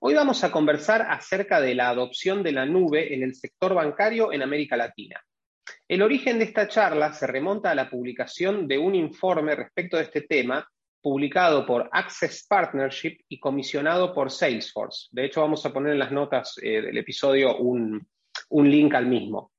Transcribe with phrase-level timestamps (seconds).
[0.00, 4.32] Hoy vamos a conversar acerca de la adopción de la nube en el sector bancario
[4.32, 5.22] en América Latina.
[5.88, 10.04] El origen de esta charla se remonta a la publicación de un informe respecto de
[10.04, 10.66] este tema
[11.00, 15.08] publicado por Access Partnership y comisionado por Salesforce.
[15.12, 18.06] De hecho, vamos a poner en las notas eh, del episodio un,
[18.48, 19.52] un link al mismo.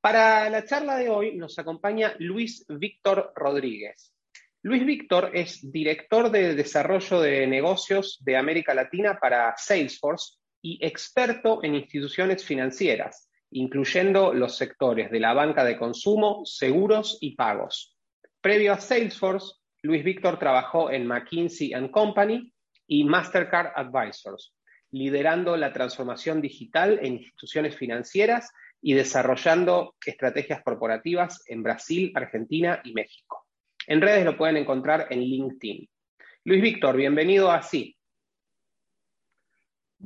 [0.00, 4.13] Para la charla de hoy nos acompaña Luis Víctor Rodríguez.
[4.64, 11.62] Luis Víctor es director de desarrollo de negocios de América Latina para Salesforce y experto
[11.62, 17.98] en instituciones financieras, incluyendo los sectores de la banca de consumo, seguros y pagos.
[18.40, 22.50] Previo a Salesforce, Luis Víctor trabajó en McKinsey⁇ Company
[22.86, 24.54] y Mastercard Advisors,
[24.92, 32.94] liderando la transformación digital en instituciones financieras y desarrollando estrategias corporativas en Brasil, Argentina y
[32.94, 33.43] México.
[33.86, 35.88] En redes lo pueden encontrar en LinkedIn.
[36.44, 37.96] Luis Víctor, bienvenido a Sí.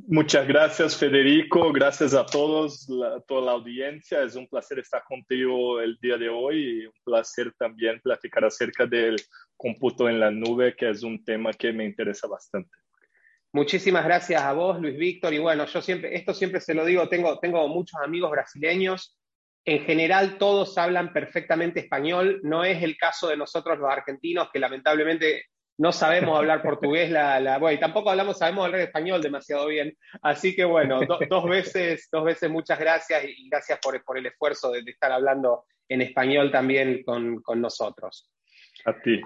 [0.07, 1.73] Muchas gracias, Federico.
[1.73, 4.23] Gracias a todos, a toda la audiencia.
[4.23, 8.85] Es un placer estar contigo el día de hoy y un placer también platicar acerca
[8.85, 9.17] del
[9.57, 12.71] cómputo en la nube, que es un tema que me interesa bastante.
[13.51, 15.33] Muchísimas gracias a vos, Luis Víctor.
[15.33, 19.18] Y bueno, yo siempre, esto siempre se lo digo, tengo, tengo muchos amigos brasileños
[19.65, 24.59] en general todos hablan perfectamente español, no es el caso de nosotros los argentinos que
[24.59, 25.45] lamentablemente
[25.79, 29.97] no sabemos hablar portugués, la, bueno, y tampoco hablamos, sabemos hablar español demasiado bien.
[30.21, 34.71] Así que bueno, dos, veces, dos veces muchas gracias y gracias por, por el esfuerzo
[34.71, 38.29] de, estar hablando en español también con, nosotros.
[38.85, 39.19] A ti.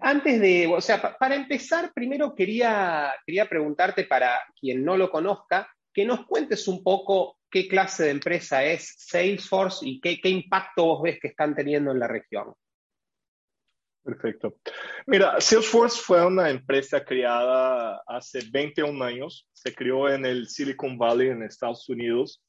[0.00, 5.68] antes de, o sea, para empezar, primero quería, quería preguntarte para quien no lo conozca,
[6.00, 11.02] que nos cuentes un poco qué clase de empresa es Salesforce y qué, impacto vos
[11.02, 12.54] ves que están teniendo en la región.
[14.02, 14.56] Perfecto.
[15.06, 19.46] Mira, Salesforce fue una empresa creada hace 21 años.
[19.52, 22.42] Se creó en el Silicon Valley, en Estados Unidos.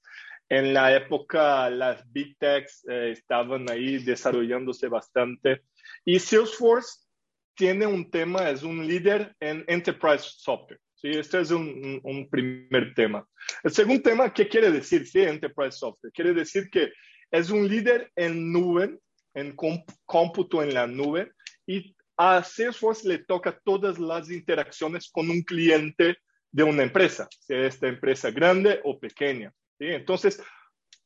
[0.48, 5.64] En la época, las Big Techs eh, estaban ahí desarrollándose bastante.
[6.06, 7.06] Y Salesforce
[7.54, 10.80] tiene un tema, es un líder en Enterprise Software.
[11.02, 11.10] ¿Sí?
[11.10, 13.28] Este es un, primer tema.
[13.64, 16.14] El segundo tema, ¿qué quiere decir sí, Enterprise Software?
[16.14, 16.92] Quiere decir que
[17.32, 19.00] es un líder en nube,
[19.34, 19.56] en
[20.06, 21.32] cómputo en la nube,
[21.66, 26.18] y a Salesforce le toca todas las interacciones con un cliente
[26.52, 29.54] de una empresa, sea esta empresa grande o pequeña.
[29.80, 29.88] ¿sí?
[29.88, 30.42] Entonces,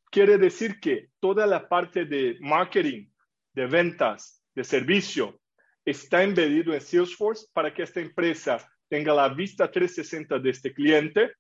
[0.10, 3.08] quiere decir que toda la parte de marketing,
[3.54, 5.40] de ventas, de servicio,
[5.86, 11.32] está embedido en Salesforce para que esta empresa tenga la vista 360 de este cliente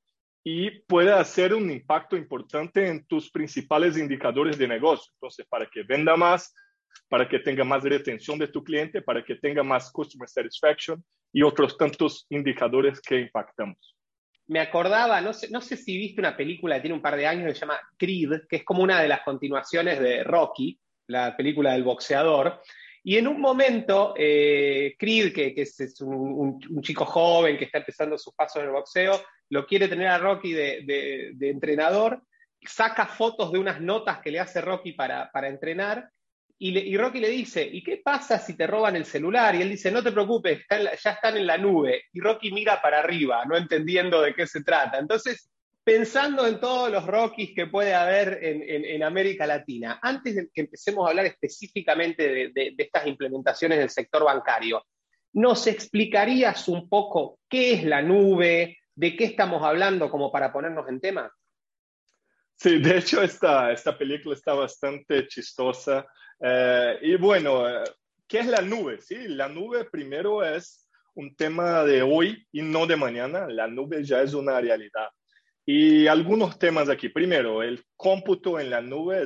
[0.44, 5.11] y pueda hacer un impacto importante en tus principales indicadores de negocio.
[5.16, 6.53] Entonces, para que venda más,
[7.09, 11.03] para que tenga más retención de tu cliente, para que tenga más customer satisfaction
[11.34, 13.95] y otros tantos indicadores que impactamos.
[14.47, 17.25] Me acordaba, no sé, no sé si viste una película que tiene un par de
[17.25, 21.35] años que se llama Creed, que es como una de las continuaciones de Rocky, la
[21.35, 22.61] película del boxeador,
[23.07, 28.33] y en un momento, eh, Creed, que, es, un, chico joven que está empezando sus
[28.33, 32.23] pasos en el boxeo, lo quiere tener a Rocky de, entrenador,
[32.63, 36.09] saca fotos de unas notas que le hace Rocky para, entrenar,
[36.57, 39.53] y, Rocky le dice, ¿y qué pasa si te roban el celular?
[39.53, 42.05] Y él dice, no te preocupes, ya están en la nube.
[42.11, 44.97] Y Rocky mira para arriba, no entendiendo de qué se trata.
[44.97, 45.51] Entonces,
[45.85, 51.06] pensando en todos los Rockies que puede haber en, América Latina, antes de que empecemos
[51.06, 54.84] a hablar específicamente de, estas implementaciones del sector bancario,
[55.34, 60.90] ¿nos explicarías un poco qué es la nube, de qué estamos hablando como para ponernos
[60.90, 61.32] en tema?
[62.55, 66.08] Sí, de hecho esta, esta película está bastante chistosa.
[66.40, 67.64] Eh, y bueno,
[68.28, 68.99] ¿qué es la nube?
[69.02, 73.46] Sí, la nube primero es un tema de hoy y no de mañana.
[73.47, 75.09] La nube ya es una realidad.
[75.66, 77.09] Y algunos temas aquí.
[77.09, 79.26] Primero, el cómputo en la nube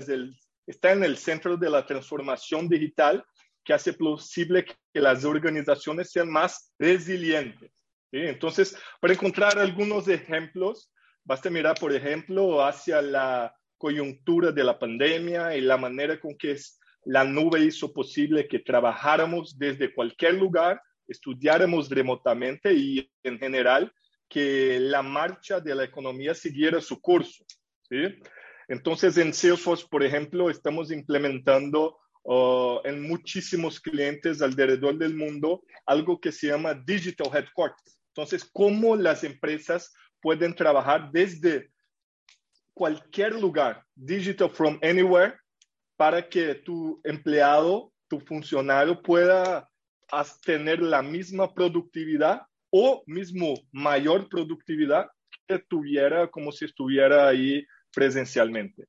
[0.65, 3.23] está en el centro de la transformación digital
[3.63, 7.71] que hace posible que las organizaciones sean más resilientes.
[8.11, 10.91] Entonces, para encontrar algunos ejemplos,
[11.23, 16.57] basta mirar, por ejemplo, hacia la coyuntura de la pandemia y la manera con que
[17.05, 23.91] la nube hizo posible que trabajáramos desde cualquier lugar, estudiáramos remotamente y en general
[24.29, 27.43] que la marcha de la economía siguiera su curso.
[28.67, 36.21] Entonces, en Salesforce, por ejemplo, estamos implementando uh, en muchísimos clientes alrededor del mundo algo
[36.21, 37.99] que se llama Digital Headquarters.
[38.09, 39.91] Entonces, cómo las empresas
[40.21, 41.71] pueden trabajar desde
[42.73, 45.35] cualquier lugar, digital from anywhere,
[45.97, 49.69] para que tu empleado, tu funcionario pueda
[50.45, 55.09] tener la misma productividad o mismo mayor productividad
[55.47, 58.87] que tuviera como si estuviera ahí presencialmente.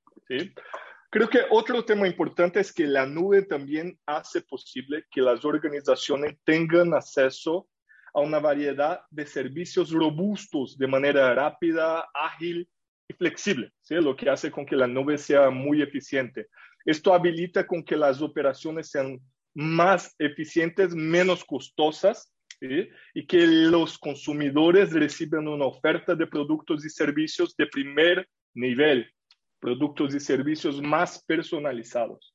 [1.11, 6.37] Creo que otro tema importante es que la nube también hace posible que las organizaciones
[6.45, 7.69] tengan acceso
[8.15, 12.69] a una variedad de servicios robustos de manera rápida, ágil
[13.09, 13.97] y flexible, ¿sí?
[13.97, 16.49] lo que hace con que la nube sea muy eficiente.
[16.85, 19.21] Esto habilita con que las operaciones sean
[19.55, 27.57] más eficientes, menos costosas y que los consumidores reciban una oferta de productos y servicios
[27.57, 29.11] de primer nivel,
[29.59, 32.35] productos y servicios más personalizados.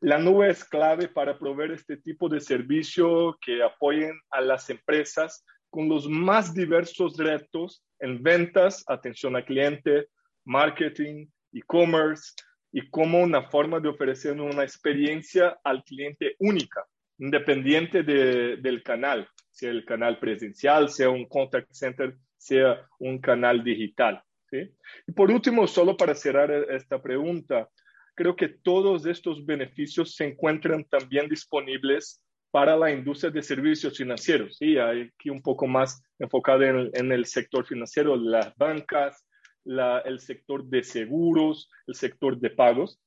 [0.00, 5.44] La nube es clave para proveer este tipo de servicio que apoyen a las empresas
[5.70, 10.08] con los más diversos retos en ventas, atención al cliente,
[10.44, 12.32] marketing, e-commerce
[12.72, 16.84] y como una forma de ofrecer una experiencia al cliente única,
[17.22, 23.62] independiente de, del canal, sea el canal presencial, sea un contact center, sea un canal
[23.62, 24.20] digital.
[24.50, 24.68] ¿sí?
[25.06, 27.68] Y por último, solo para cerrar esta pregunta,
[28.16, 32.20] creo que todos estos beneficios se encuentran también disponibles
[32.50, 34.56] para la industria de servicios financieros.
[34.56, 39.24] Sí, aquí un poco más enfocado en, el sector financiero, las bancas,
[39.64, 43.00] el sector de seguros, el sector de pagos.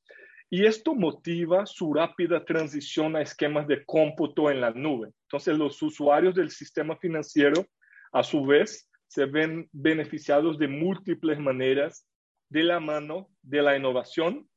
[0.49, 5.11] Y esto motiva su rápida transición a esquemas de cómputo en la nube.
[5.23, 7.65] Entonces, los usuarios del sistema financiero,
[8.11, 12.07] a su vez, se ven beneficiados de múltiples maneras
[12.49, 14.47] de la mano de la innovación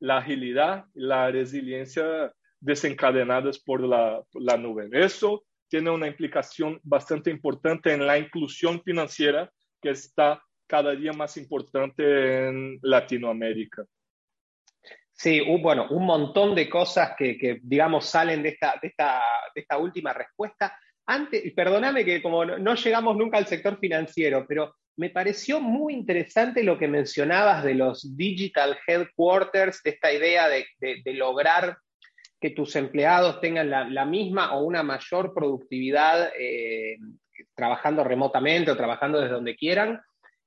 [0.00, 4.88] la agilidad, la resiliencia desencadenadas por la, la nube.
[4.92, 11.36] Eso tiene una implicación bastante importante en la inclusión financiera que está cada día más
[11.36, 13.84] importante en Latinoamérica.
[15.18, 20.78] Sí, bueno, un montón de cosas que, digamos, salen de esta, última respuesta.
[21.06, 26.62] Antes, perdóname que como no llegamos nunca al sector financiero, pero me pareció muy interesante
[26.62, 31.78] lo que mencionabas de los digital headquarters, de esta idea de, lograr
[32.40, 36.96] que tus empleados tengan la, misma o una mayor productividad eh,
[37.56, 40.00] trabajando remotamente o trabajando desde donde quieran.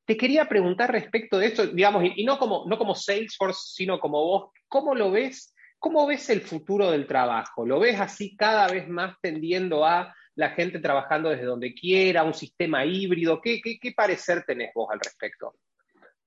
[0.05, 4.95] Te quería preguntar respecto de esto, digamos, y, no como Salesforce, sino como vos, ¿cómo
[4.95, 5.53] lo ves?
[5.77, 7.65] ¿Cómo ves el futuro del trabajo?
[7.65, 12.33] ¿Lo ves así cada vez más tendiendo a la gente trabajando desde donde quiera, un
[12.33, 13.41] sistema híbrido.
[13.41, 15.55] ¿Qué, qué, parecer tenés vos al respecto?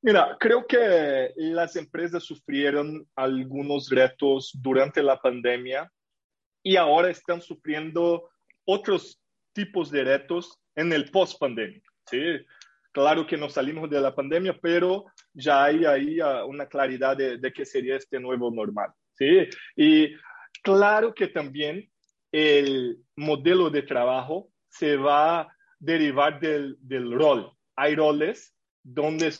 [0.03, 5.91] Mira, creo que las empresas sufrieron algunos retos durante la pandemia
[6.63, 8.29] y ahora están sufriendo
[8.67, 9.21] otros
[9.53, 11.83] tipos de retos en el post-pandemia.
[12.11, 12.23] ¿sí?
[12.93, 17.39] Claro que no salimos de la pandemia, pero ya hay ahí ah, una claridad de,
[17.39, 18.91] de qué sería este nuevo normal.
[19.15, 19.49] ¿sí?
[19.77, 20.15] Y
[20.63, 21.91] claro que también
[22.33, 27.53] el modelo de trabajo se va a derivar del, rol.
[27.77, 29.33] Hay roles donde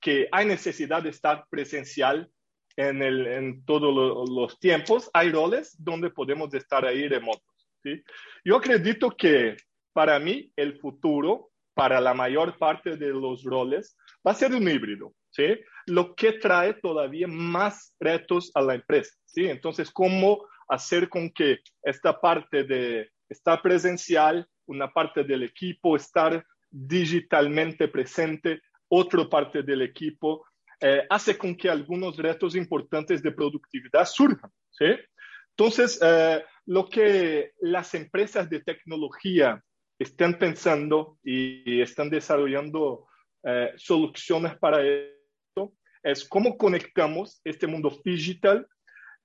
[0.00, 2.30] que hay necesidad de estar presencial
[2.76, 5.10] en, el, en todos los tiempos.
[5.12, 7.42] Hay roles donde podemos estar ahí remotos.
[7.82, 8.02] ¿sí?
[8.44, 9.56] Yo acredito que
[9.92, 13.96] para mí el futuro, para la mayor parte de los roles,
[14.26, 15.14] va a ser un híbrido.
[15.30, 15.58] ¿sí?
[15.86, 19.14] Lo que trae todavía más retos a la empresa.
[19.24, 19.46] ¿sí?
[19.46, 26.44] Entonces, ¿cómo hacer con que esta parte de estar presencial, una parte del equipo, estar
[26.70, 30.44] digitalmente presente, otra parte del equipo,
[30.80, 34.50] eh, hace con que algunos retos importantes de productividad surjan.
[34.70, 34.86] ¿sí?
[35.50, 39.62] Entonces, eh, lo que las empresas de tecnología
[39.98, 43.06] están pensando y están desarrollando
[43.48, 45.72] eh, soluciones para esto
[46.02, 48.66] es cómo conectamos este mundo digital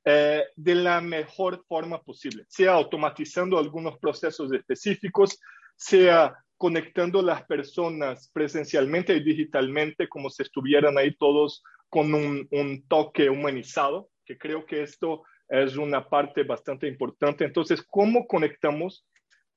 [0.06, 5.40] eh, de la mejor forma posible, sea automatizando algunos procesos específicos,
[5.76, 13.28] sea conectando las personas presencialmente y digitalmente como si estuvieran ahí todos con un, toque
[13.28, 17.44] humanizado, que creo que esto es una parte bastante importante.
[17.44, 19.04] Entonces, ¿cómo conectamos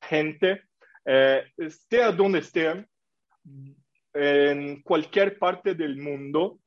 [0.01, 0.63] gente,
[1.05, 2.89] eh, esté a donde estén,
[4.15, 6.61] en cualquier parte del mundo,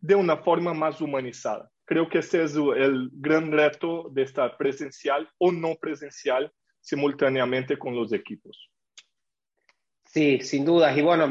[0.00, 1.70] de una forma más humanizada?
[1.84, 7.94] Creo que ese es el gran reto de estar presencial o no presencial simultáneamente con
[7.94, 8.70] los equipos.
[10.12, 10.94] Sí, sin dudas.
[10.94, 11.26] Y bueno,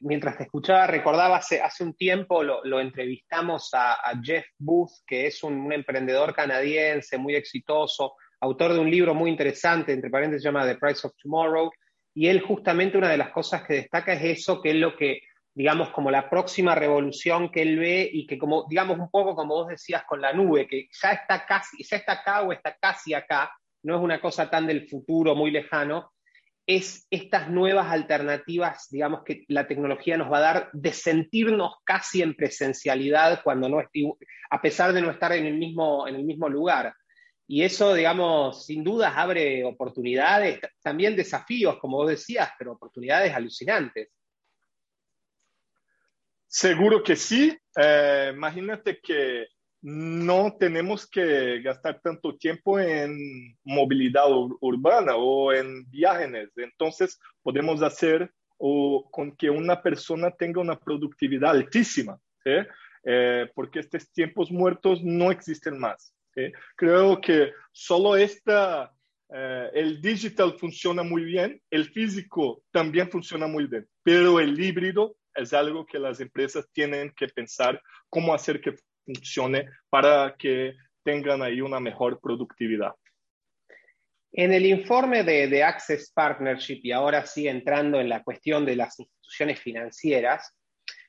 [0.00, 5.42] mientras te escuchaba, recordaba hace, hace un tiempo lo, entrevistamos a, Jeff Booth, que es
[5.42, 10.66] un, emprendedor canadiense muy exitoso, autor de un libro muy interesante, entre paréntesis, se llama
[10.66, 11.70] The Price of Tomorrow.
[12.14, 15.22] Y él justamente una de las cosas que destaca es eso, que es lo que,
[15.52, 19.54] digamos, como la próxima revolución que él ve y que como, digamos, un poco como
[19.54, 23.14] vos decías con la nube, que ya está casi, ya está acá o está casi
[23.14, 23.52] acá,
[23.82, 26.12] no es una cosa tan del futuro muy lejano,
[26.66, 32.22] es estas nuevas alternativas, digamos, que la tecnología nos va a dar de sentirnos casi
[32.22, 33.82] en presencialidad cuando no
[34.50, 36.94] a pesar de no estar en el mismo, en el mismo lugar.
[37.46, 44.08] Y eso, digamos, sin dudas abre oportunidades, también desafíos, como vos decías, pero oportunidades alucinantes.
[46.46, 47.56] Seguro que sí.
[47.76, 49.48] Eh, imagínate que
[49.82, 54.24] no tenemos que gastar tanto tiempo en movilidad
[54.60, 56.50] urbana o en viajes.
[56.56, 64.10] Entonces, podemos hacer o, con que una persona tenga una productividad altísima, eh, porque estos
[64.10, 66.14] tiempos muertos no existen más.
[66.76, 68.92] Creo que solo esta,
[69.32, 75.16] eh, el digital funciona muy bien, el físico también funciona muy bien, pero el híbrido
[75.34, 78.74] es algo que las empresas tienen que pensar cómo hacer que
[79.04, 82.94] funcione para que tengan ahí una mejor productividad.
[84.36, 88.98] En el informe de, Access Partnership, y ahora sí entrando en la cuestión de las
[88.98, 90.52] instituciones financieras,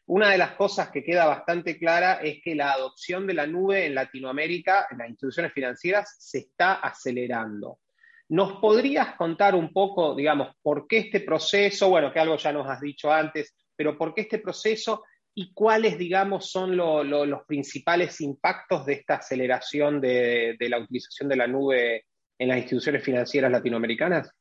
[0.08, 3.86] una de las cosas que queda bastante clara es que la adopción de la nube
[3.86, 7.80] en Latinoamérica, en las instituciones financieras, se está acelerando.
[8.30, 12.68] ¿Nos podrías contar un poco, digamos, por qué este proceso, bueno, que algo ya nos
[12.68, 18.86] has dicho antes, pero por qué este proceso y cuáles, digamos, son los principales impactos
[18.86, 22.06] de esta aceleración de, la utilización de la nube
[22.40, 24.32] en las instituciones financieras latinoamericanas?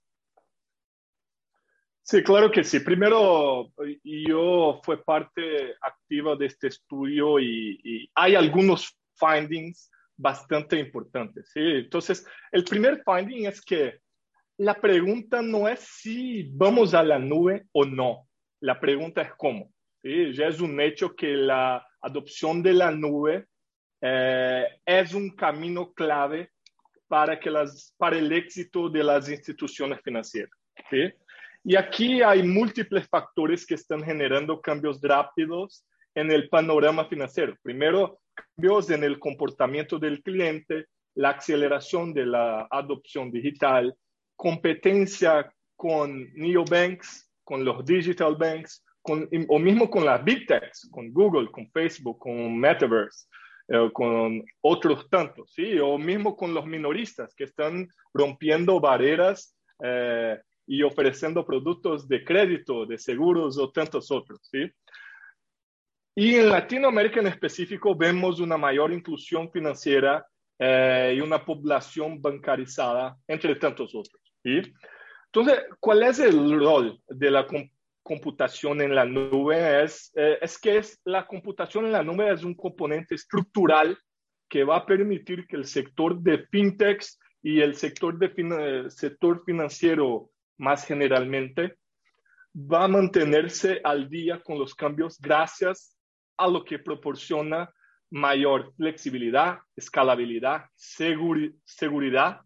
[2.07, 2.81] Sí, claro que sí.
[2.81, 3.73] Primero,
[4.05, 11.51] yo fui parte activa de este estudio y, hay algunos findings bastante importantes.
[11.53, 11.61] ¿sí?
[11.61, 14.01] Entonces, el primer finding es que
[14.59, 18.29] la pregunta no es si vamos a la nube o no.
[18.61, 19.73] La pregunta es cómo.
[20.03, 23.47] Ya es un hecho que la adopción de la nube
[24.03, 26.51] eh, es un camino clave
[27.09, 30.51] para, que las, para el éxito de las instituciones financieras.
[31.67, 37.57] Y aquí hay múltiples factores que están generando cambios rápidos en el panorama financiero.
[37.63, 43.97] Primero, cambios en el comportamiento del cliente, la aceleración de la adopción digital,
[44.37, 48.85] competencia con neobanks, con los digital banks,
[49.49, 53.27] o mismo con las big techs, con Google, con Facebook, con Metaverse,
[53.69, 55.79] eh, con otros tantos, ¿sí?
[55.79, 62.87] O mismo con los minoristas que están rompiendo barreras eh, y ofreciendo productos de crédito,
[62.87, 64.71] de seguros o tantos otros, ¿sí?
[66.17, 70.25] Y en Latinoamérica en específico vemos una mayor inclusión financiera
[70.59, 74.23] eh, y una población bancarizada, entre tantos otros.
[74.43, 74.63] ¿sí?
[75.27, 77.45] Entonces, ¿cuál es el rol de la
[78.05, 82.45] computación en la nube es, eh, es que es, la computación en la nube es
[82.45, 83.99] un componente estructural
[84.49, 90.31] que va a permitir que el sector de fintechs y el sector, de sector financiero
[90.59, 91.77] más generalmente
[92.55, 95.97] va a mantenerse al día con los cambios gracias
[96.37, 97.73] a lo que proporciona
[98.11, 102.41] mayor flexibilidad, escalabilidad, seguridad,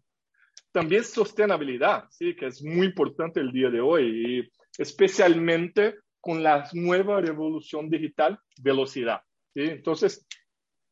[0.71, 2.35] también sostenibilidad, ¿sí?
[2.35, 4.51] que es muy importante el día de hoy.
[4.77, 9.21] Especialmente con la nueva revolución digital, velocidad.
[9.55, 10.25] Entonces,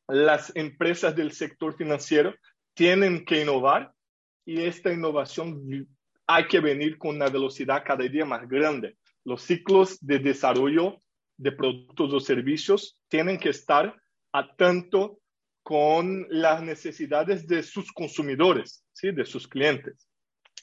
[0.08, 2.34] las empresas del sector financiero
[2.74, 3.92] tienen que innovar
[4.46, 5.88] y esta innovación
[6.28, 8.98] hay que venir con una velocidad cada día más grande.
[9.24, 11.02] Los ciclos de desarrollo
[11.38, 13.96] de productos o servicios tienen que estar
[14.34, 15.20] a tanto
[15.64, 19.12] con las necesidades de sus consumidores, ¿sí?
[19.12, 20.10] de sus clientes.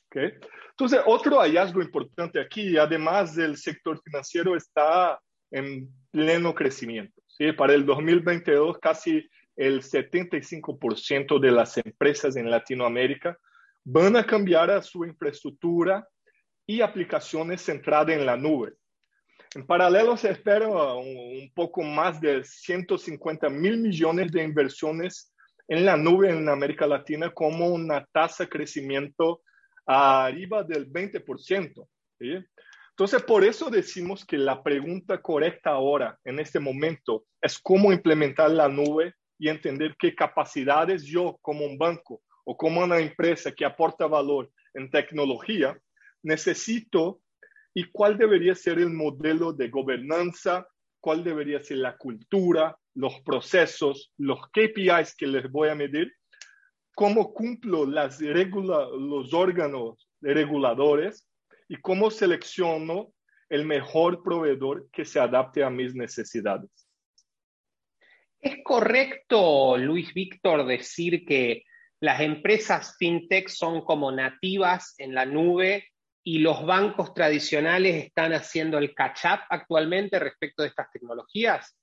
[0.07, 0.33] ¿okay?
[0.71, 5.19] Entonces, otro hallazgo importante aquí, además del sector financiero, está
[5.51, 7.23] en pleno crecimiento.
[7.27, 7.53] ¿sí?
[7.53, 13.39] Para el 2022, casi el 75% de las empresas en Latinoamérica
[13.85, 16.09] van a cambiar a su infraestructura
[16.67, 18.73] y aplicaciones centradas en la nube.
[19.55, 25.33] En paralelo, se espera un, poco más de 150 mil millones de inversiones
[25.69, 29.43] en la nube en América Latina como una tasa de crecimiento
[29.87, 31.87] arriba del 20%.
[32.19, 38.51] Entonces, por eso decimos que la pregunta correcta ahora, en este momento, es cómo implementar
[38.51, 43.65] la nube y entender qué capacidades yo como un banco o como una empresa que
[43.65, 45.79] aporta valor en tecnología
[46.23, 47.21] necesito
[47.75, 50.67] y cuál debería ser el modelo de gobernanza,
[51.01, 56.13] cuál debería ser la cultura, los procesos, los KPIs que les voy a medir,
[56.95, 61.29] cómo cumplo las los órganos reguladores
[61.69, 63.13] y cómo selecciono
[63.49, 66.71] el mejor proveedor que se adapte a mis necesidades.
[68.41, 71.65] ¿Es correcto, Luis Víctor, decir que
[72.05, 75.89] las empresas fintech son como nativas en la nube
[76.23, 81.75] y los bancos tradicionales están haciendo el catch-up actualmente respecto de estas tecnologías?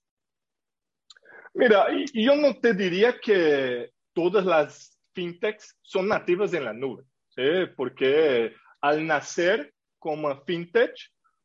[1.56, 7.42] Mira, yo no te diría que todas las fintechs son nativas en la nube, ¿sí?
[7.76, 10.94] porque al nacer como fintech,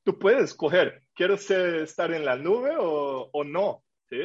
[0.05, 3.83] tú puedes escoger, ¿quieres estar en la nube o, o no?
[4.11, 4.21] ¿sí?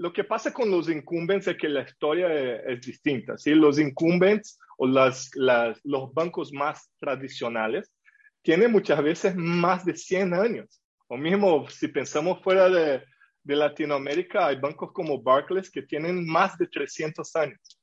[0.00, 3.36] Lo que pasa con los incumbents es que la historia es, distinta.
[3.36, 3.54] ¿sí?
[3.54, 7.92] Los incumbents o las, las, los bancos más tradicionales
[8.40, 10.82] tienen muchas veces más de 100 años.
[11.06, 13.04] O mismo si pensamos fuera de,
[13.42, 17.78] de Latinoamérica, hay bancos como Barclays que tienen más de 300 años.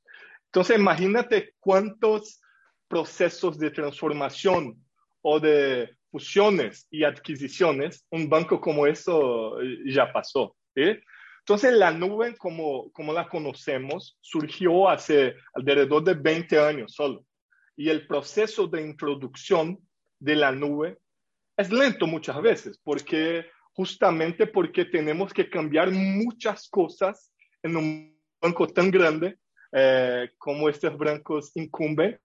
[0.45, 2.41] Entonces, imagínate cuántos
[2.87, 4.83] procesos de transformación
[5.21, 10.55] o de fusiones y adquisiciones un banco como eso ya pasó.
[11.47, 17.23] Entonces, la nube, como, como la conocemos, surgió hace alrededor de 20 años solo.
[17.77, 19.79] Y el proceso de introducción
[20.19, 20.97] de la nube
[21.55, 27.31] es lento muchas veces, porque justamente porque tenemos que cambiar muchas cosas
[27.63, 29.37] en un banco tan grande
[29.71, 32.19] eh, como estos bancos incumben,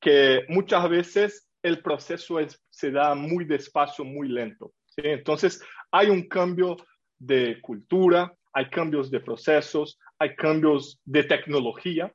[0.00, 2.38] que muchas veces el proceso
[2.68, 4.72] se da muy despacio, muy lento.
[4.96, 6.76] Entonces, hay un cambio
[7.16, 12.12] de cultura, hay cambios de procesos, hay cambios de tecnología.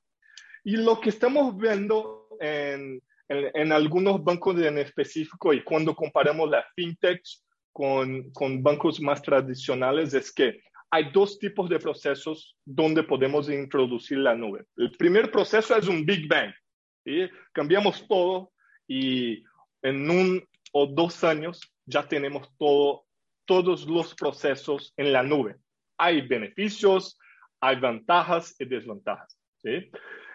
[0.64, 6.66] Y lo que estamos viendo en, en, algunos bancos en específico y cuando comparamos la
[6.76, 7.22] fintech
[7.72, 10.62] con, con bancos más tradicionales es que
[10.92, 14.66] hay dos tipos de procesos donde podemos introducir la nube.
[14.78, 16.54] El primer proceso es un Big Bang.
[17.52, 18.52] Cambiamos todo
[18.88, 19.44] y
[19.82, 23.06] en un o dos años ya tenemos todo,
[23.46, 25.58] todos los procesos en la nube.
[25.98, 27.18] Hay beneficios,
[27.60, 29.38] hay ventajas y desventajas.
[29.64, 29.90] Eh,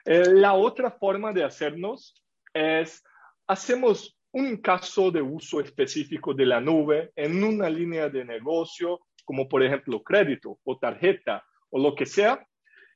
[0.05, 2.14] la otra forma de hacernos
[2.53, 3.03] es,
[3.46, 9.49] hacemos un caso de uso específico de la nube en una línea de negocio, como
[9.49, 12.44] por ejemplo crédito o tarjeta o lo que sea,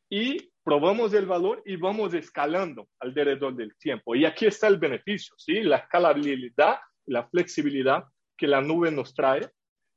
[0.09, 4.15] y probamos el valor y vamos escalando alrededor del tiempo.
[4.15, 5.63] Y aquí está el beneficio, ¿sí?
[5.63, 8.05] La escalabilidad, la flexibilidad
[8.37, 9.49] que la nube nos trae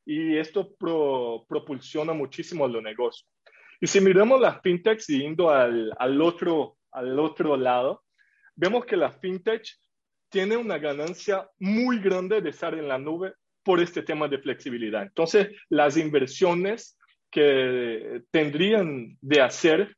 [0.07, 3.29] y esto propulsiona muchísimo los negocios.
[3.81, 8.05] Y si miramos las fintechs yendo al, al, otro, al otro lado,
[8.55, 9.67] vemos que la fintech
[10.29, 15.03] tiene una ganancia muy grande de estar en la nube por este tema de flexibilidad.
[15.03, 16.97] Entonces, las inversiones
[17.29, 19.93] que tendrían de hacer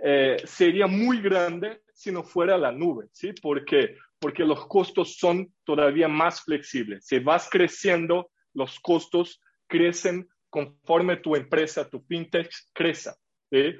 [0.00, 3.32] eh, sería muy grande si no fuera la nube, ¿sí?
[3.42, 7.04] Porque, porque los costos son todavía más flexibles.
[7.04, 13.12] Si vas creciendo, los costos crecen conforme tu empresa, tu fintech crece.
[13.50, 13.76] ¿sí?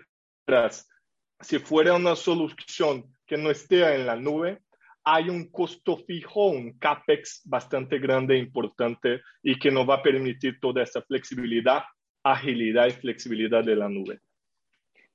[1.40, 4.61] Si fuera una solución que no esté en la nube,
[5.04, 10.02] hay un costo fijo, un CAPEX bastante grande e importante y que nos va a
[10.02, 11.83] permitir toda esa flexibilidad,
[12.22, 14.20] agilidad y flexibilidad de la nube.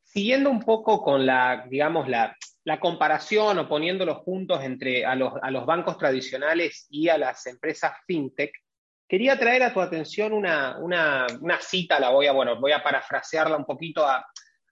[0.03, 2.35] Siguiendo un poco con la, digamos, la,
[2.79, 7.93] comparación o poniéndolos juntos entre a los, a los, bancos tradicionales y a las empresas
[8.07, 8.51] fintech,
[9.07, 12.83] quería traer a tu atención una, una, una, cita, la voy a, bueno, voy a
[12.83, 14.25] parafrasearla un poquito a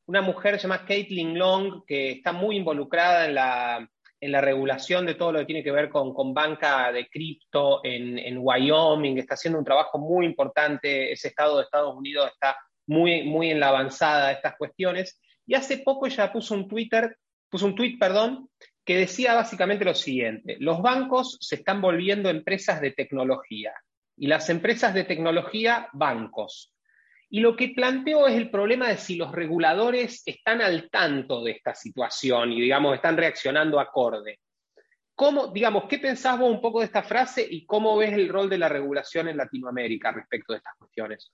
[0.06, 5.16] una mujer llamada Caitlin Long, que está muy involucrada en la, en la regulación de
[5.16, 9.36] todo lo que tiene que ver con, con banca de cripto en, en Wyoming, está
[9.36, 13.70] haciendo un trabajo muy importante, ese estado de Estados Unidos está muy, muy en la
[13.70, 17.18] avanzada de estas cuestiones, y hace poco ella puso un Twitter,
[17.50, 18.50] puso un tweet, perdón,
[18.86, 23.74] que decía básicamente lo siguiente: los bancos se están volviendo empresas de tecnología
[24.24, 26.74] y las empresas de tecnología bancos.
[27.30, 31.52] Y lo que planteo es el problema de si los reguladores están al tanto de
[31.52, 34.40] esta situación y, digamos, están reaccionando acorde.
[35.14, 38.50] ¿Cómo, digamos, qué pensás vos un poco de esta frase y cómo ves el rol
[38.50, 41.34] de la regulación en Latinoamérica respecto de estas cuestiones?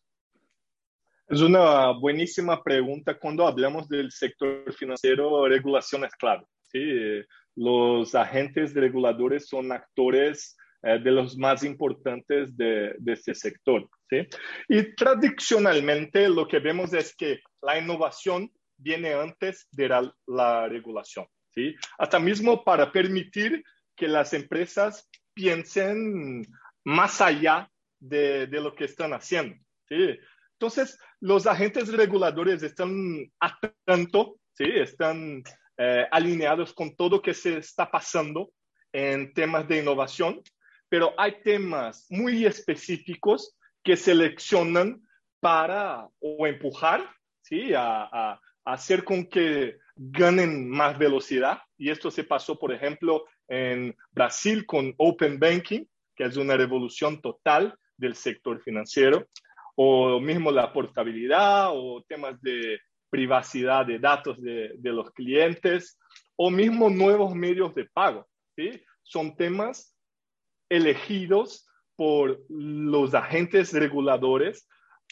[1.27, 3.19] Es una buenísima pregunta.
[3.19, 6.47] Cuando hablamos del sector financiero, regulación es clave.
[6.63, 7.21] ¿sí?
[7.55, 13.89] Los agentes reguladores son actores eh, de los más importantes de, de este sector.
[14.09, 14.27] ¿sí?
[14.67, 21.27] Y tradicionalmente lo que vemos es que la innovación viene antes de la, la regulación.
[21.53, 21.75] ¿sí?
[21.97, 23.63] Hasta mismo para permitir
[23.95, 26.47] que las empresas piensen
[26.85, 29.55] más allá de, lo que están haciendo.
[29.87, 30.17] ¿sí?
[30.53, 34.65] Entonces, los agentes reguladores están atentos, ¿sí?
[34.65, 35.43] están
[35.77, 38.51] eh, alineados con todo lo que se está pasando
[38.91, 40.41] en temas de innovación,
[40.89, 45.01] pero hay temas muy específicos que seleccionan
[45.39, 47.09] para o empujar,
[47.41, 47.71] ¿sí?
[47.75, 51.59] a, hacer con que ganen más velocidad.
[51.77, 57.19] Y esto se pasó, por ejemplo, en Brasil con Open Banking, que es una revolución
[57.19, 59.27] total del sector financiero,
[59.75, 65.97] o mismo la portabilidad o temas de privacidad de datos de, de los clientes,
[66.35, 68.27] o mismo nuevos medios de pago.
[68.55, 68.83] ¿sí?
[69.01, 69.95] Son temas
[70.69, 74.67] elegidos por los agentes reguladores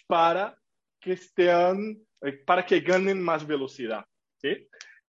[0.08, 0.58] para
[1.02, 4.06] que estén, eh, para que ganen más velocidad.
[4.42, 4.68] ¿sí?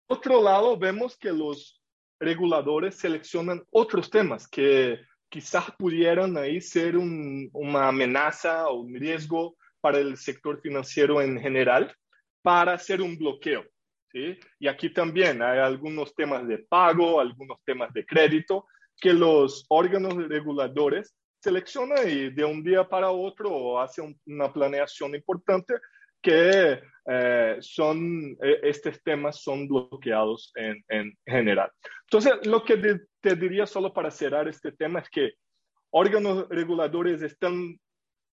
[0.07, 1.83] otro lado, vemos que los
[2.19, 9.99] reguladores seleccionan otros temas que quizás pudieran ahí ser una amenaza o un riesgo para
[9.99, 11.95] el sector financiero en general
[12.43, 13.65] para hacer un bloqueo.
[14.59, 18.67] Y aquí también hay algunos temas de pago, algunos temas de crédito
[19.01, 25.75] que los órganos reguladores seleccionan y de un día para otro hacen una planeación importante
[26.21, 31.71] que eh, son, eh, estos temas son bloqueados en, en, general.
[32.03, 35.33] Entonces, lo que te diría solo para cerrar este tema es que
[35.91, 37.79] órganos reguladores están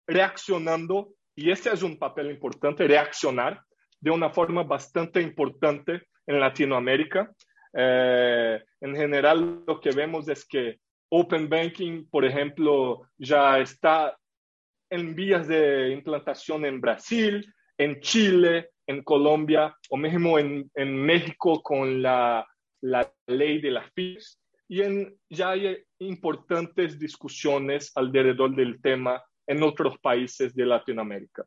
[0.07, 3.63] reaccionando, y este es un papel importante, reaccionar
[4.01, 7.33] de una forma bastante importante en Latinoamérica.
[7.73, 14.17] Eh, en general, lo que vemos es que Open Banking, por ejemplo, ya está
[14.91, 21.63] en vías de implantación en Brasil, en Chile, en Colombia o mismo en, en México
[21.63, 22.47] con la,
[22.81, 24.41] la, ley de las FIPS.
[24.69, 31.45] Y en, ya hay importantes discusiones alrededor del tema en otros países de Latinoamérica.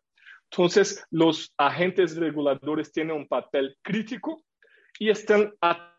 [0.52, 4.44] Entonces, los agentes reguladores tienen un papel crítico
[5.00, 5.91] y están atentos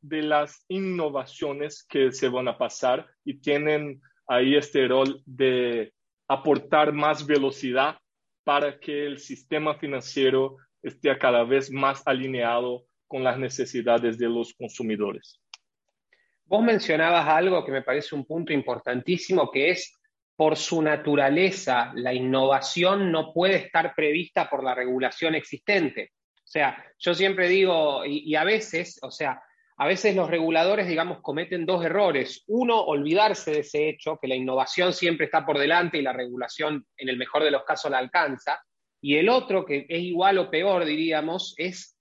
[0.00, 5.92] de las innovaciones que se van a pasar y tienen ahí este rol de
[6.26, 7.96] aportar más velocidad
[8.42, 14.52] para que el sistema financiero esté cada vez más alineado con las necesidades de los
[14.54, 15.40] consumidores.
[16.44, 19.96] Vos mencionabas algo que me parece un punto importantísimo, que es
[20.34, 26.12] por su naturaleza, la innovación no puede estar prevista por la regulación existente.
[26.46, 29.42] O sea, yo siempre digo, y, a veces, o sea,
[29.78, 32.44] a veces los reguladores, digamos, cometen dos errores.
[32.46, 36.86] Uno, olvidarse de ese hecho, que la innovación siempre está por delante y la regulación,
[36.96, 38.60] en el mejor de los casos, la alcanza.
[39.00, 41.98] Y el otro, que es igual o peor, diríamos, es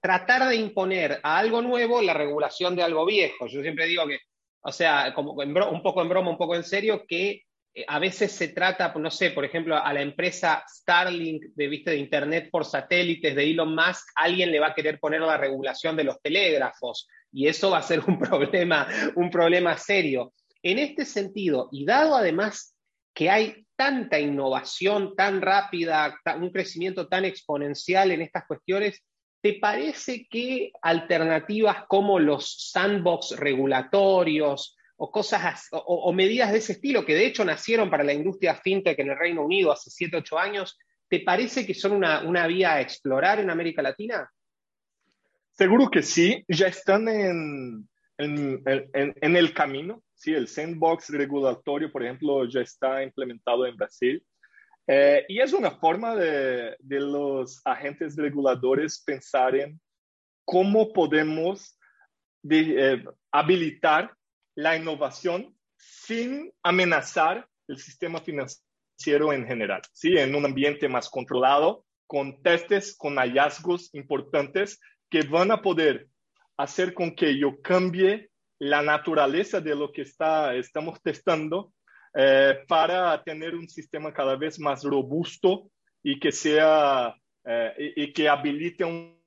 [0.00, 3.46] tratar de imponer a algo nuevo la regulación de algo viejo.
[3.46, 4.20] Yo siempre digo que,
[4.62, 7.42] o sea, como un poco en broma, un poco en serio, que
[7.86, 11.98] a veces se trata, no sé, por ejemplo, a la empresa Starlink de, ¿viste, de
[11.98, 16.04] Internet por satélites de Elon Musk, alguien le va a querer poner la regulación de
[16.04, 18.86] los telégrafos y eso va a ser un problema,
[19.16, 20.32] un problema serio.
[20.62, 22.74] En este sentido, y dado además
[23.14, 29.02] que hay tanta innovación tan rápida, un crecimiento tan exponencial en estas cuestiones,
[29.42, 37.04] ¿te parece que alternativas como los sandbox regulatorios, o cosas o, medidas de ese estilo
[37.04, 40.38] que de hecho nacieron para la industria fintech en el Reino Unido hace 7, 8
[40.38, 40.78] años,
[41.08, 44.30] ¿te parece que son una, una, vía a explorar en América Latina?
[45.52, 50.02] Seguro que sí, ya están en, en, en, el camino.
[50.14, 54.24] Sí, el sandbox regulatorio, por ejemplo, ya está implementado en Brasil.
[54.86, 59.80] Eh, y es una forma de, de, los agentes reguladores pensar en
[60.44, 61.76] cómo podemos
[62.42, 64.15] de, eh, habilitar
[64.56, 70.16] la innovación sin amenazar el sistema financiero en general, ¿sí?
[70.16, 76.08] En un ambiente más controlado, con testes, con hallazgos importantes que van a poder
[76.56, 81.72] hacer con que yo cambie la naturaleza de lo que está, estamos testando
[82.14, 85.70] eh, para tener un sistema cada vez más robusto
[86.02, 87.14] y que sea
[87.44, 89.20] eh, y, que habilite un,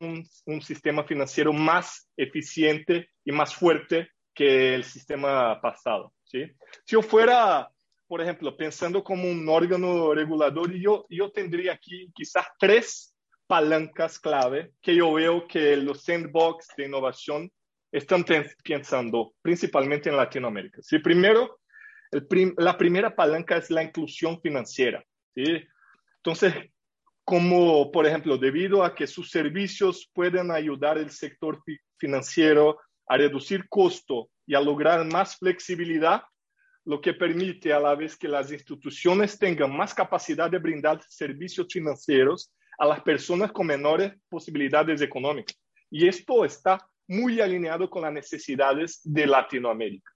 [0.46, 6.14] un, sistema financiero más eficiente y más fuerte que el sistema pasado.
[6.24, 6.46] ¿sí?
[6.86, 7.70] Si yo fuera,
[8.08, 13.14] por ejemplo, pensando como un órgano regulador, yo, yo tendría aquí quizás tres
[13.48, 17.52] palancas clave que yo veo que los sandbox de innovación
[17.92, 18.24] están
[18.64, 20.82] pensando, principalmente en Latinoamérica.
[20.84, 21.00] ¿sí?
[21.00, 21.60] Primero,
[22.10, 22.26] el
[22.56, 25.04] la primera palanca es la inclusión financiera.
[25.36, 25.68] ¿sí?
[26.24, 26.54] Entonces,
[27.26, 31.62] como por ejemplo, debido a que sus servicios pueden ayudar al sector
[31.98, 36.22] financiero a reducir costo y a lograr más flexibilidad,
[36.86, 41.68] lo que permite a la vez que las instituciones tengan más capacidad de brindar servicios
[41.72, 45.60] financieros a las personas con menores posibilidades económicas.
[45.90, 50.12] Y esto está muy alineado con las necesidades de Latinoamérica.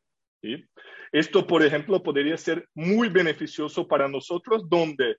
[1.11, 5.17] Esto, por ejemplo, podría ser muy beneficioso para nosotros, donde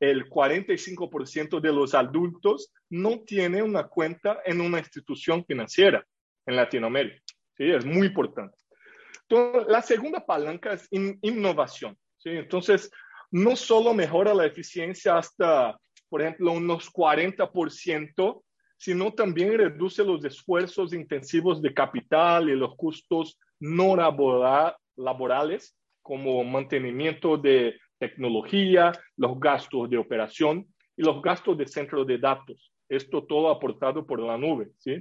[0.00, 6.04] el 45% de los adultos no tiene una cuenta en una institución financiera
[6.46, 7.22] en Latinoamérica.
[7.56, 7.70] ¿sí?
[7.70, 8.56] Es muy importante.
[9.28, 11.96] Entonces, la segunda palanca es innovación.
[12.18, 12.30] ¿sí?
[12.30, 12.90] Entonces,
[13.30, 15.76] no solo mejora la eficiencia hasta,
[16.08, 18.42] por ejemplo, unos 40%,
[18.76, 23.96] sino también reduce los esfuerzos intensivos de capital y los costos no
[24.96, 32.18] laborales, como mantenimiento de tecnología, los gastos de operación y los gastos de centro de
[32.18, 32.72] datos.
[32.88, 35.00] Esto todo aportado por la nube, ¿sí?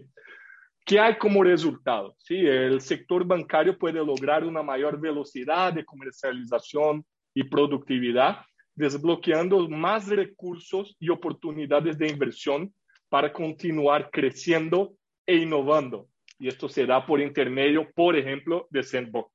[0.85, 2.15] ¿Qué hay como resultado?
[2.19, 2.35] ¿Sí?
[2.35, 8.41] El sector bancario puede lograr una mayor velocidad de comercialización y productividad,
[8.75, 12.73] desbloqueando más recursos y oportunidades de inversión
[13.09, 14.93] para continuar creciendo
[15.25, 16.07] e innovando.
[16.39, 19.31] Y esto se da por intermedio, por ejemplo, de Sandbox.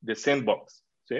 [0.00, 1.16] De Sandbox ¿sí?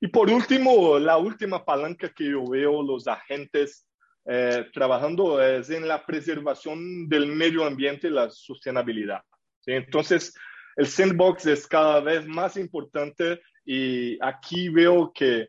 [0.00, 3.86] Y por último, la última palanca que yo veo los agentes
[4.26, 9.20] eh, trabajando es en la preservación del medio ambiente y la sostenibilidad.
[9.66, 10.34] Entonces,
[10.76, 15.48] el sandbox es cada vez más importante y aquí veo que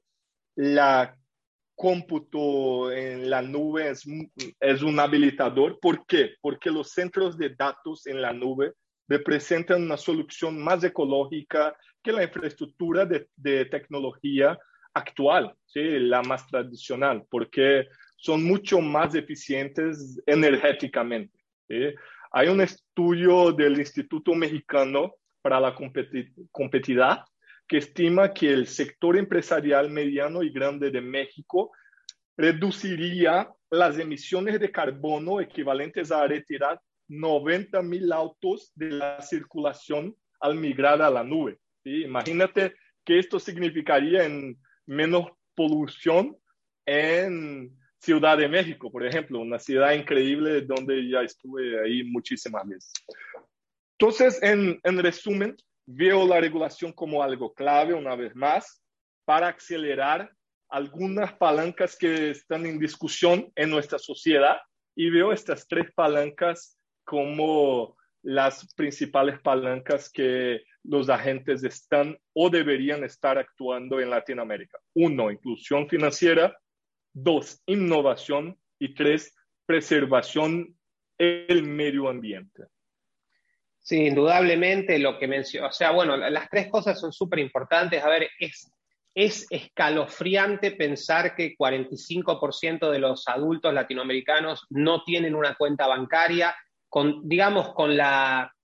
[0.56, 1.16] la
[1.76, 4.06] cómputo en la nube es,
[4.60, 5.80] es un habilitador.
[5.80, 6.36] ¿Por qué?
[6.42, 8.74] Porque los centros de datos en la nube
[9.08, 14.58] representan una solución más ecológica que la infraestructura de, de tecnología
[14.94, 15.82] actual, ¿sí?
[16.00, 21.38] la más tradicional, porque son mucho más eficientes energéticamente.
[22.32, 25.76] Hay un estudio del Instituto Mexicano para la
[26.52, 27.24] Competitividad
[27.68, 31.72] que estima que el sector empresarial mediano y grande de México
[32.38, 40.56] reduciría las emisiones de carbono equivalentes a retirar 90 mil autos de la circulación al
[40.56, 41.60] migrar a la nube.
[41.84, 46.38] Imagínate que esto significaría en menos polución
[46.86, 47.76] en
[48.06, 52.94] Ciudad de México, por ejemplo, una ciudad increíble donde ya estuve ahí muchísimas veces.
[53.98, 58.84] Entonces, en, en resumen, veo la regulación como algo clave, una vez más,
[59.26, 60.32] para acelerar
[60.70, 64.58] algunas palancas que están en discusión en nuestra sociedad
[64.96, 73.04] y veo estas tres palancas como las principales palancas que los agentes están o deberían
[73.04, 74.80] estar actuando en Latinoamérica.
[74.96, 76.56] Uno, inclusión financiera.
[77.16, 78.60] Dos, innovación.
[78.78, 79.34] Y tres,
[79.66, 80.78] preservación
[81.18, 82.66] del medio ambiente.
[83.80, 88.04] Sí, indudablemente lo que mencionó, o sea, bueno, las tres cosas son súper importantes.
[88.04, 88.70] A ver, es,
[89.14, 96.54] es escalofriante pensar que 45% de los adultos latinoamericanos no tienen una cuenta bancaria,
[96.90, 98.55] con, digamos, con la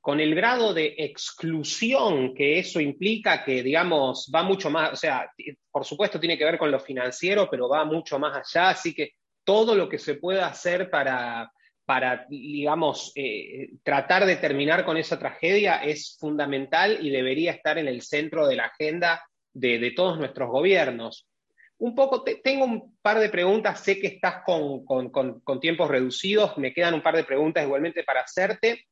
[0.00, 5.30] con el grado de exclusión que eso implica, que digamos va mucho más, o sea,
[5.70, 9.12] por supuesto tiene que ver con lo financiero, pero va mucho más allá, así que
[9.44, 11.50] todo lo que se pueda hacer para,
[11.84, 17.88] para digamos, eh, tratar de terminar con esa tragedia es fundamental y debería estar en
[17.88, 21.26] el centro de la agenda de, todos nuestros gobiernos.
[21.78, 26.72] Un poco, tengo un par de preguntas, sé que estás con, con tiempos reducidos, me
[26.72, 28.87] quedan un par de preguntas igualmente para hacerte.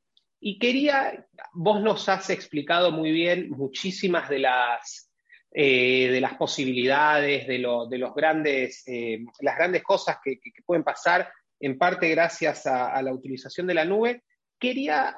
[0.48, 5.11] Y quería, vos nos has explicado muy bien muchísimas de las,
[5.50, 11.28] eh, de las posibilidades, de, los grandes, eh, las grandes cosas que, pueden pasar,
[11.59, 14.22] en parte gracias a, la utilización de la nube.
[14.56, 15.16] Quería,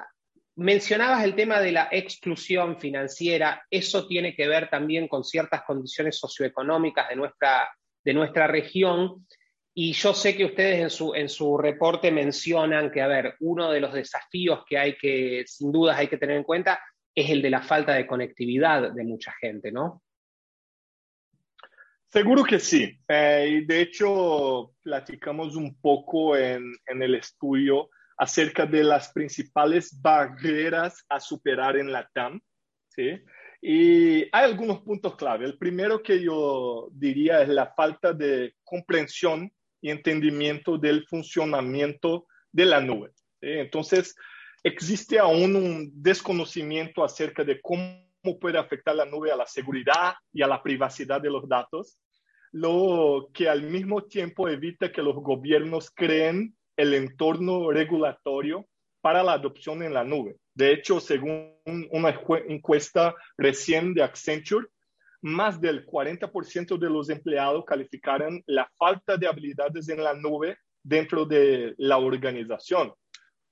[0.55, 6.17] mencionabas el tema de la exclusión financiera, eso tiene que ver también con ciertas condiciones
[6.17, 7.69] socioeconómicas de nuestra,
[8.03, 9.27] de nuestra región.
[9.81, 13.71] Y yo sé que ustedes en su, en su reporte mencionan que, a ver, uno
[13.71, 16.81] de los desafíos que hay que, sin dudas, hay que tener en cuenta
[17.15, 20.03] es el de la falta de conectividad de mucha gente, ¿no?
[22.09, 22.99] Seguro que sí.
[23.07, 31.05] Eh, de hecho, platicamos un poco en, en, el estudio acerca de las principales barreras
[31.07, 32.41] a superar en la TAM.
[32.89, 33.11] ¿sí?
[33.61, 35.45] Y hay algunos puntos clave.
[35.45, 39.49] El primero que yo diría es la falta de comprensión
[39.81, 43.11] y entendimiento del funcionamiento de la nube.
[43.41, 44.15] Entonces,
[44.63, 48.03] existe aún un desconocimiento acerca de cómo
[48.39, 51.97] puede afectar la nube a la seguridad y a la privacidad de los datos,
[52.51, 58.65] lo que al mismo tiempo evita que los gobiernos creen el entorno regulatorio
[59.01, 60.37] para la adopción en la nube.
[60.53, 61.55] De hecho, según
[61.91, 64.67] una encuesta recién de Accenture,
[65.21, 71.25] más del 40% de los empleados calificaron la falta de habilidades en la nube dentro
[71.25, 72.93] de la organización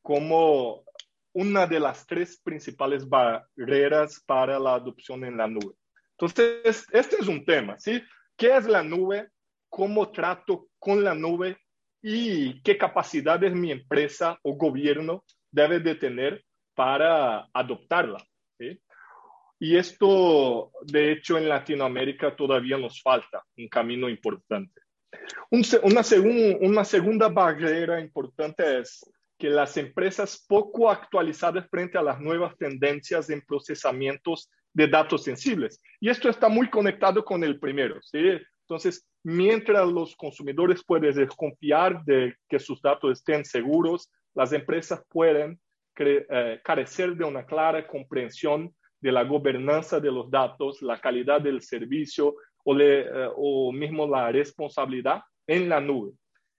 [0.01, 0.85] como
[1.33, 5.75] una de las tres principales barreras para la adopción en la nube.
[6.11, 8.01] Entonces, este es un tema, ¿sí?
[8.35, 9.29] ¿Qué es la nube?
[9.69, 11.57] ¿Cómo trato con la nube?
[12.01, 18.25] ¿Y qué capacidades mi empresa o gobierno debe de tener para adoptarla?
[18.57, 18.79] ¿sí?
[19.59, 24.81] Y esto, de hecho, en Latinoamérica todavía nos falta un camino importante.
[25.51, 29.03] una, segunda barrera importante es
[29.37, 35.81] que las empresas poco actualizadas frente a las nuevas tendencias en procesamientos de datos sensibles.
[35.99, 37.99] Y esto está muy conectado con el primero.
[38.13, 45.59] Entonces, mientras los consumidores pueden desconfiar de que sus datos estén seguros, las empresas pueden
[45.99, 51.61] eh, carecer de una clara comprensión de la gobernanza de los datos, la calidad del
[51.61, 56.13] servicio o, le, eh, o mismo la responsabilidad en la nube.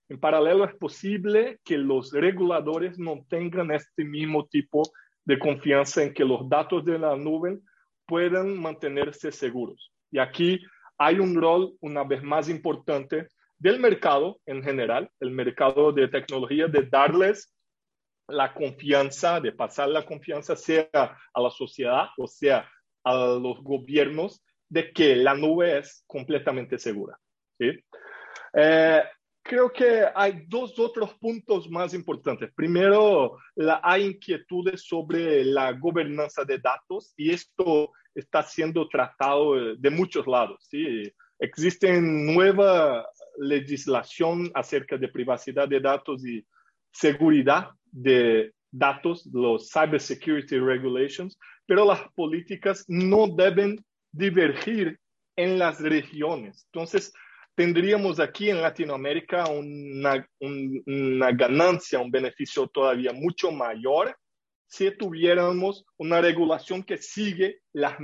[0.08, 4.82] En paralelo, es posible que los reguladores no tengan este mismo tipo
[5.24, 7.58] de confianza en que los datos de la nube
[8.06, 9.92] puedan mantenerse seguros.
[10.10, 10.60] Y aquí
[10.96, 16.68] hay un rol, una vez más importante, del mercado en general, el mercado de tecnología,
[16.68, 17.54] de darles
[18.28, 22.68] la confianza, de pasar la confianza, sea a la sociedad o sea
[23.04, 27.18] a los gobiernos, de que la nube es completamente segura.
[27.58, 29.02] Eh,
[29.42, 32.52] creo que hay dos otros puntos más importantes.
[32.54, 39.90] Primero, la, hay inquietudes sobre la gobernanza de datos y esto está siendo tratado de
[39.90, 40.66] muchos lados.
[40.68, 41.10] ¿sí?
[41.38, 46.44] Existe nueva legislación acerca de privacidad de datos y
[46.92, 54.98] seguridad de datos, los Cybersecurity Regulations, pero las políticas no deben divergir
[55.36, 56.66] en las regiones.
[56.72, 57.12] Entonces,
[57.54, 64.16] tendríamos aquí en Latinoamérica una, una ganancia, un beneficio todavía mucho mayor
[64.68, 67.96] si tuviéramos una regulación que sigue las,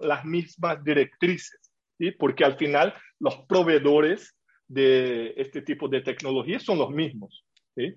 [0.00, 2.10] las mismas directrices, ¿sí?
[2.12, 4.36] porque al final los proveedores
[4.68, 7.43] de este tipo de tecnología son los mismos.
[7.76, 7.94] ¿Sí?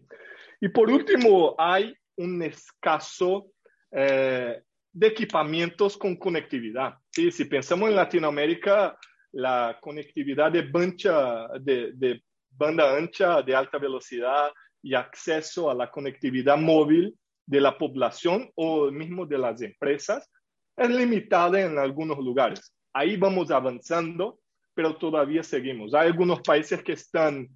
[0.62, 3.52] Y por último, hay un escaso
[3.92, 4.62] eh,
[4.92, 6.96] de equipamientos con conectividad.
[7.12, 7.32] ¿sí?
[7.32, 8.98] Si pensamos en Latinoamérica,
[9.34, 10.64] la conectividad de,
[11.94, 18.50] de, banda ancha de alta velocidad y acceso a la conectividad móvil de la población
[18.56, 20.28] o mismo de las empresas
[20.76, 22.74] es limitada en algunos lugares.
[22.94, 24.40] Ahí vamos avanzando,
[24.74, 25.94] pero todavía seguimos.
[25.94, 27.48] Hay algunos países que están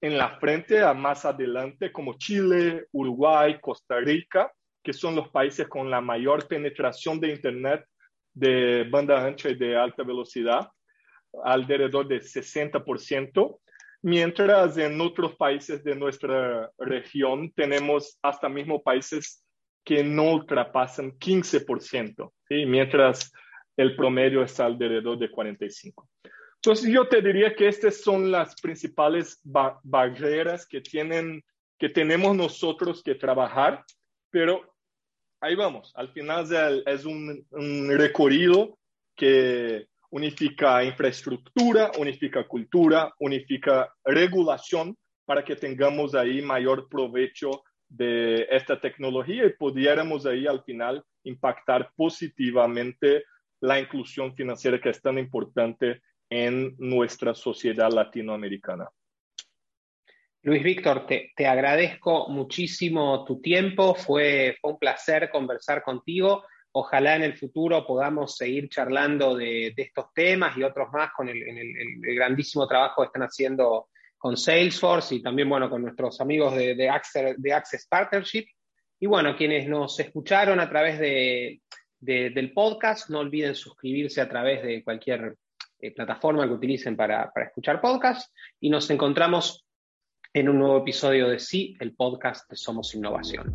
[0.00, 5.68] en la frente a más adelante, como Chile, Uruguay, Costa Rica, que son los países
[5.68, 7.84] con la mayor penetración de Internet
[8.32, 10.68] de banda ancha y de alta velocidad
[11.44, 13.58] alrededor de 60%,
[14.02, 19.44] mientras en otros países de nuestra región tenemos hasta mismo países
[19.84, 22.66] que no ultrapasan 15%, ¿sí?
[22.66, 23.32] mientras
[23.76, 25.94] el promedio está alrededor de 45%.
[26.66, 31.44] Entonces yo te diría que estas son las principales barreras que, tienen,
[31.78, 33.84] que tenemos nosotros que trabajar,
[34.30, 34.74] pero
[35.40, 38.76] ahí vamos, al final es un, un recorrido
[39.14, 48.80] que unifica infraestructura, unifica cultura, unifica regulación para que tengamos ahí mayor provecho de esta
[48.80, 53.22] tecnología y pudiéramos ahí al final impactar positivamente
[53.60, 58.88] la inclusión financiera que es tan importante en nuestra sociedad latinoamericana.
[60.42, 66.44] Luis Víctor, te, te agradezco muchísimo tu tiempo, fue, fue un placer conversar contigo.
[66.78, 71.42] Ojalá en el futuro podamos seguir charlando de, estos temas y otros más con el,
[72.14, 77.86] grandísimo trabajo que están haciendo con Salesforce y también, bueno, con nuestros amigos de, Access,
[77.88, 78.44] Partnership.
[79.00, 81.00] Y bueno, quienes nos escucharon a través
[81.98, 85.34] del podcast, no olviden suscribirse a través de cualquier
[85.78, 89.66] eh, plataforma que utilicen para, para escuchar podcast y nos encontramos
[90.32, 93.54] en un nuevo episodio de Sí, el podcast de Somos Innovación.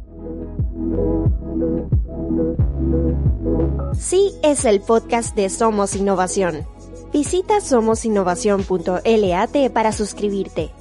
[3.93, 6.65] Sí es el podcast de Somos Innovación.
[7.13, 10.71] Visita somosinnovación.lat para suscribirte.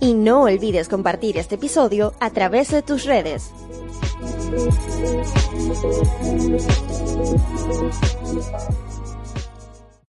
[0.00, 3.52] Y no olvides compartir este episodio a través de tus redes.